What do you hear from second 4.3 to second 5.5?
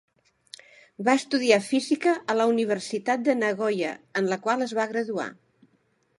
la qual es va graduar.